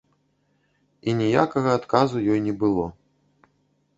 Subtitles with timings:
[1.11, 2.85] І ніякага адказу ёй не было.